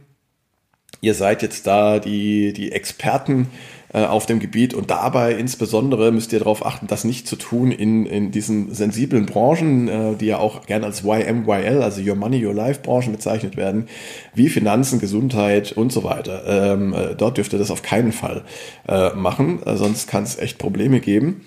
ihr 1.00 1.13
seid 1.13 1.43
jetzt 1.43 1.67
da 1.67 2.00
die, 2.00 2.53
die 2.53 2.71
Experten 2.71 3.47
äh, 3.93 4.05
auf 4.05 4.25
dem 4.25 4.39
Gebiet 4.39 4.74
und 4.74 4.89
dabei 4.89 5.33
insbesondere 5.33 6.12
müsst 6.12 6.31
ihr 6.33 6.39
darauf 6.39 6.65
achten, 6.65 6.88
das 6.88 7.03
nicht 7.03 7.27
zu 7.27 7.36
tun 7.36 7.71
in, 7.71 8.05
in 8.05 8.31
diesen 8.31 8.74
sensiblen 8.74 9.25
Branchen, 9.25 9.88
äh, 9.88 10.15
die 10.15 10.27
ja 10.27 10.38
auch 10.38 10.65
gerne 10.65 10.86
als 10.86 11.03
YMYL, 11.03 11.81
also 11.81 12.01
Your 12.01 12.15
Money, 12.15 12.45
Your 12.45 12.53
Life 12.53 12.81
Branchen 12.81 13.12
bezeichnet 13.12 13.57
werden, 13.57 13.88
wie 14.33 14.50
Finanzen, 14.50 15.00
Gesundheit 15.00 15.71
und 15.74 15.91
so 15.91 16.03
weiter. 16.03 16.43
Ähm, 16.48 16.93
äh, 16.93 17.15
dort 17.15 17.38
dürft 17.38 17.53
ihr 17.53 17.60
das 17.60 17.71
auf 17.71 17.81
keinen 17.81 18.12
Fall 18.12 18.43
äh, 18.88 19.12
machen, 19.12 19.62
äh, 19.65 19.75
sonst 19.75 20.07
kann 20.07 20.24
es 20.24 20.38
echt 20.38 20.57
Probleme 20.57 21.00
geben. 21.00 21.45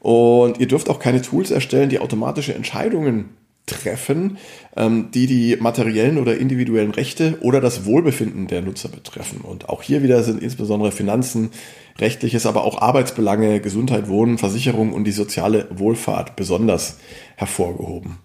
Und 0.00 0.60
ihr 0.60 0.68
dürft 0.68 0.88
auch 0.88 0.98
keine 0.98 1.22
Tools 1.22 1.50
erstellen, 1.50 1.88
die 1.88 1.98
automatische 1.98 2.54
Entscheidungen 2.54 3.30
treffen, 3.66 4.38
ähm, 4.76 5.10
die 5.12 5.26
die 5.26 5.56
materiellen 5.56 6.18
oder 6.18 6.38
individuellen 6.38 6.92
Rechte 6.92 7.38
oder 7.40 7.60
das 7.60 7.84
Wohlbefinden 7.84 8.46
der 8.46 8.62
Nutzer 8.62 8.88
betreffen. 8.88 9.40
Und 9.40 9.68
auch 9.68 9.82
hier 9.82 10.02
wieder 10.02 10.22
sind 10.22 10.42
insbesondere 10.42 10.92
Finanzen, 10.92 11.50
rechtliches, 11.98 12.46
aber 12.46 12.64
auch 12.64 12.80
Arbeitsbelange, 12.80 13.60
Gesundheit, 13.60 14.08
Wohnen, 14.08 14.38
Versicherung 14.38 14.92
und 14.92 15.04
die 15.04 15.12
soziale 15.12 15.66
Wohlfahrt 15.70 16.36
besonders 16.36 16.98
hervorgehoben. 17.36 18.18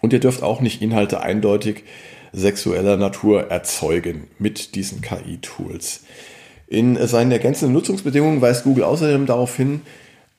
Und 0.00 0.12
ihr 0.12 0.20
dürft 0.20 0.42
auch 0.42 0.60
nicht 0.60 0.82
Inhalte 0.82 1.20
eindeutig 1.22 1.84
sexueller 2.32 2.96
Natur 2.96 3.50
erzeugen 3.50 4.28
mit 4.38 4.74
diesen 4.74 5.00
KI-Tools. 5.00 6.04
In 6.66 6.96
seinen 7.06 7.32
ergänzenden 7.32 7.72
Nutzungsbedingungen 7.72 8.42
weist 8.42 8.64
Google 8.64 8.84
außerdem 8.84 9.24
darauf 9.26 9.56
hin, 9.56 9.80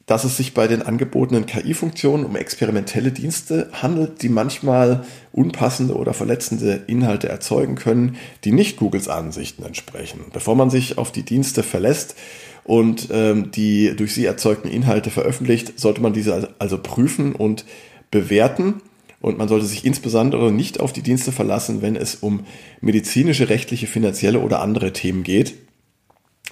dass 0.10 0.24
es 0.24 0.38
sich 0.38 0.56
bei 0.56 0.68
den 0.68 0.82
angebotenen 0.82 1.46
KI-Funktionen 1.46 2.26
um 2.26 2.36
experimentelle 2.36 3.12
Dienste 3.12 3.70
handelt, 3.74 4.24
die 4.24 4.30
manchmal 4.30 5.06
unpassende 5.32 5.94
oder 5.94 6.16
verletzende 6.16 6.82
Inhalte 6.88 7.30
erzeugen 7.30 7.76
können, 7.76 8.18
die 8.44 8.52
nicht 8.52 8.78
Googles 8.78 9.08
Ansichten 9.08 9.62
entsprechen. 9.62 10.22
Bevor 10.34 10.56
man 10.56 10.72
sich 10.72 10.98
auf 10.98 11.12
die 11.12 11.22
Dienste 11.22 11.62
verlässt 11.62 12.16
und 12.64 13.10
ähm, 13.12 13.52
die 13.52 13.96
durch 13.96 14.16
sie 14.16 14.26
erzeugten 14.26 14.68
Inhalte 14.68 15.12
veröffentlicht, 15.12 15.80
sollte 15.80 16.02
man 16.02 16.12
diese 16.12 16.56
also 16.58 16.80
prüfen 16.80 17.36
und 17.36 17.66
bewerten. 18.10 18.82
Und 19.22 19.38
man 19.38 19.48
sollte 19.48 19.68
sich 19.68 19.86
insbesondere 19.86 20.52
nicht 20.52 20.80
auf 20.80 20.92
die 20.92 21.04
Dienste 21.04 21.32
verlassen, 21.32 21.84
wenn 21.84 21.96
es 21.96 22.16
um 22.16 22.48
medizinische, 22.82 23.50
rechtliche, 23.50 23.86
finanzielle 23.86 24.40
oder 24.40 24.62
andere 24.62 24.92
Themen 24.92 25.22
geht, 25.22 25.54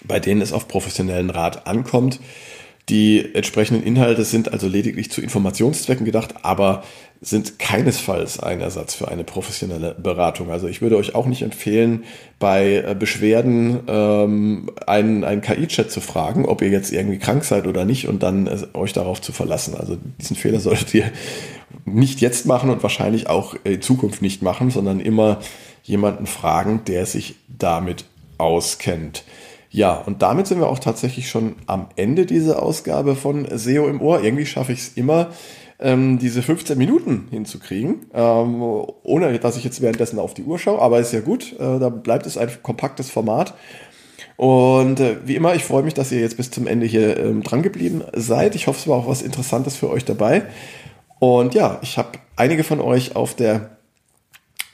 bei 0.04 0.20
denen 0.20 0.42
es 0.42 0.54
auf 0.54 0.68
professionellen 0.68 1.32
Rat 1.32 1.66
ankommt. 1.66 2.20
Die 2.89 3.36
entsprechenden 3.36 3.84
Inhalte 3.84 4.24
sind 4.24 4.53
also 4.53 4.67
lediglich 4.67 5.12
zu 5.12 5.22
Informationszwecken 5.22 6.06
gedacht, 6.06 6.36
aber 6.44 6.84
sind 7.20 7.60
keinesfalls 7.60 8.39
ein 8.39 8.62
Ersatz 8.62 8.94
für 8.94 9.10
eine 9.10 9.25
professionelle 9.25 9.94
Beratung. 9.96 10.51
Also 10.51 10.67
ich 10.67 10.82
würde 10.82 10.96
euch 10.96 11.13
auch 11.13 11.25
nicht 11.25 11.41
empfehlen, 11.41 12.06
bei 12.39 12.84
äh, 12.88 12.96
Beschwerden 12.98 13.79
ähm, 13.88 14.70
einen, 14.86 15.25
einen 15.25 15.41
KI-Chat 15.41 15.91
zu 15.91 16.00
fragen, 16.00 16.46
ob 16.46 16.62
ihr 16.62 16.70
jetzt 16.70 16.94
irgendwie 16.94 17.17
krank 17.17 17.44
seid 17.44 17.67
oder 17.67 17.84
nicht 17.84 18.08
und 18.08 18.24
dann 18.24 18.48
äh, 18.48 18.58
euch 18.74 18.94
darauf 18.94 19.22
zu 19.22 19.34
verlassen. 19.34 19.75
Also 19.75 19.98
diesen 20.22 20.38
Fehler 20.38 20.60
solltet 20.62 20.94
ihr 20.94 21.12
nicht 21.84 22.22
jetzt 22.22 22.46
machen 22.46 22.70
und 22.70 22.84
wahrscheinlich 22.84 23.27
auch 23.27 23.56
in 23.65 23.82
Zukunft 23.82 24.22
nicht 24.22 24.41
machen, 24.41 24.70
sondern 24.70 25.00
immer 25.01 25.39
jemanden 25.84 26.27
fragen, 26.27 26.82
der 26.86 27.06
sich 27.06 27.36
damit 27.48 28.06
auskennt. 28.38 29.24
Ja, 29.70 29.96
und 29.96 30.22
damit 30.22 30.48
sind 30.48 30.60
wir 30.60 30.68
auch 30.68 30.80
tatsächlich 30.80 31.30
schon 31.30 31.56
am 31.66 31.88
Ende 31.96 32.26
dieser 32.26 32.62
Ausgabe 32.62 33.16
von 33.16 33.48
SEO 33.50 33.88
im 33.88 34.02
Ohr. 34.02 34.24
Irgendwie 34.24 34.46
schaffe 34.46 34.72
ich 34.72 34.80
es 34.80 34.90
immer, 34.96 35.30
ähm, 35.80 36.18
diese 36.20 36.42
15 36.42 36.78
Minuten 36.78 37.28
hinzukriegen, 37.30 38.08
ähm, 38.14 38.62
ohne 39.04 39.38
dass 39.40 39.58
ich 39.58 39.64
jetzt 39.64 39.82
währenddessen 39.82 40.20
auf 40.20 40.34
die 40.34 40.44
Uhr 40.44 40.58
schaue. 40.58 40.82
Aber 40.82 41.00
ist 41.00 41.14
ja 41.14 41.20
gut, 41.20 41.54
äh, 41.54 41.80
da 41.80 41.90
bleibt 41.90 42.26
es 42.26 42.38
ein 42.38 42.50
kompaktes 42.64 43.10
Format. 43.10 43.54
Und 44.38 45.00
äh, 45.00 45.18
wie 45.26 45.36
immer, 45.36 45.56
ich 45.56 45.64
freue 45.64 45.84
mich, 45.84 45.94
dass 45.94 46.12
ihr 46.12 46.22
jetzt 46.22 46.38
bis 46.38 46.52
zum 46.52 46.68
Ende 46.68 46.86
hier 46.86 47.18
ähm, 47.18 47.44
dran 47.44 47.64
geblieben 47.64 48.04
seid. 48.14 48.56
Ich 48.56 48.68
hoffe, 48.68 48.80
es 48.80 48.88
war 48.88 48.98
auch 48.98 49.08
was 49.08 49.22
Interessantes 49.22 49.76
für 49.76 49.90
euch 49.90 50.06
dabei. 50.06 50.44
Und 51.20 51.56
ja, 51.56 51.80
ich 51.82 51.98
habe 51.98 52.20
einige 52.36 52.64
von 52.64 52.80
euch 52.80 53.16
auf 53.16 53.36
der 53.36 53.76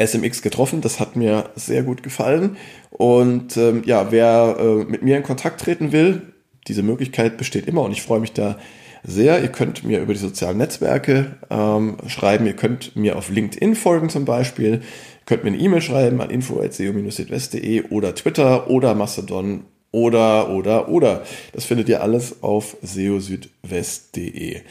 SMX 0.06 0.42
getroffen. 0.42 0.82
Das 0.82 1.00
hat 1.00 1.16
mir 1.16 1.50
sehr 1.56 1.84
gut 1.84 2.04
gefallen. 2.04 2.58
Und 2.90 3.58
ähm, 3.58 3.84
ja, 3.86 4.12
wer 4.12 4.58
äh, 4.60 4.84
mit 4.86 5.04
mir 5.04 5.18
in 5.18 5.24
Kontakt 5.24 5.62
treten 5.62 5.92
will, 5.92 6.22
diese 6.68 6.84
Möglichkeit 6.84 7.38
besteht 7.38 7.68
immer 7.68 7.82
und 7.82 7.92
ich 7.92 8.02
freue 8.02 8.20
mich 8.20 8.34
da 8.34 8.58
sehr. 9.04 9.42
Ihr 9.42 9.50
könnt 9.50 9.84
mir 9.84 10.00
über 10.00 10.14
die 10.14 10.20
sozialen 10.20 10.58
Netzwerke 10.58 11.36
ähm, 11.50 11.98
schreiben. 12.08 12.46
Ihr 12.46 12.56
könnt 12.56 12.96
mir 12.96 13.18
auf 13.18 13.30
LinkedIn 13.30 13.76
folgen 13.76 14.10
zum 14.10 14.26
Beispiel. 14.26 14.76
Ihr 14.76 14.82
könnt 15.26 15.44
mir 15.44 15.52
eine 15.52 15.60
E-Mail 15.60 15.82
schreiben 15.82 16.22
an 16.22 16.30
info.seo-südwest.de 16.30 17.90
oder 17.90 18.16
Twitter 18.16 18.70
oder 18.70 18.96
Mastodon 18.96 19.66
oder, 19.92 20.50
oder, 20.50 20.90
oder. 20.90 21.24
Das 21.52 21.66
findet 21.66 21.90
ihr 21.90 22.02
alles 22.02 22.42
auf 22.42 22.78
seosüdwest.de. 22.82 24.62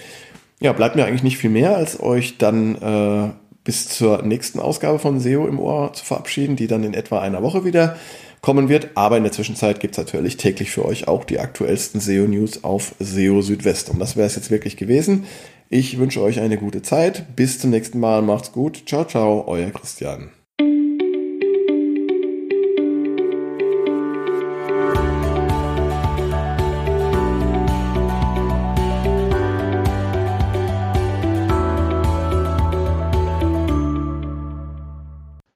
Ja, 0.61 0.73
bleibt 0.73 0.97
mir 0.97 1.05
eigentlich 1.05 1.23
nicht 1.23 1.39
viel 1.39 1.51
mehr, 1.51 1.77
als 1.77 2.01
euch 2.01 2.39
dann 2.39 2.77
äh, 2.77 3.31
bis 3.65 3.89
zur 3.89 4.23
nächsten 4.23 4.61
Ausgabe 4.61 4.99
von 4.99 5.21
SEO 5.21 5.47
im 5.47 5.59
Ohr 5.59 5.93
zu 5.93 6.05
verabschieden, 6.05 6.57
die 6.57 6.67
dann 6.67 6.85
in 6.85 6.95
etwa 6.95 7.21
einer 7.21 7.43
Woche 7.43 7.65
wieder 7.65 7.97
kommen 8.41 8.69
wird. 8.69 8.91
Aber 8.95 9.17
in 9.17 9.23
der 9.23 9.33
Zwischenzeit 9.33 9.81
gibt 9.81 9.95
es 9.95 9.99
natürlich 9.99 10.37
täglich 10.37 10.71
für 10.71 10.85
euch 10.85 11.09
auch 11.09 11.25
die 11.25 11.39
aktuellsten 11.39 12.01
SEO-News 12.01 12.65
auf 12.65 12.95
SEO 12.99 13.41
Südwest. 13.41 13.89
Und 13.89 13.99
das 13.99 14.17
wäre 14.17 14.27
es 14.27 14.37
jetzt 14.37 14.51
wirklich 14.51 14.77
gewesen. 14.77 15.27
Ich 15.71 15.99
wünsche 15.99 16.21
euch 16.21 16.41
eine 16.41 16.59
gute 16.59 16.83
Zeit. 16.83 17.35
Bis 17.37 17.59
zum 17.59 17.71
nächsten 17.71 18.01
Mal. 18.01 18.21
Macht's 18.21 18.53
gut. 18.53 18.83
Ciao, 18.87 19.05
ciao. 19.05 19.45
Euer 19.47 19.71
Christian. 19.71 20.31